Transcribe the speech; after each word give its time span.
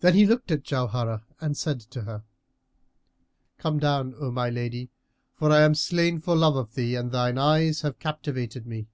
Then 0.00 0.14
he 0.14 0.26
looked 0.26 0.50
at 0.50 0.64
Jauharah 0.64 1.22
and 1.40 1.56
said 1.56 1.78
to 1.78 2.02
her, 2.02 2.24
"Come 3.56 3.78
down, 3.78 4.12
O 4.18 4.32
my 4.32 4.50
lady; 4.50 4.90
for 5.36 5.52
I 5.52 5.60
am 5.60 5.76
slain 5.76 6.18
for 6.18 6.34
love 6.34 6.56
of 6.56 6.74
thee 6.74 6.96
and 6.96 7.12
thine 7.12 7.38
eyes 7.38 7.82
have 7.82 8.00
captivated 8.00 8.66
me. 8.66 8.88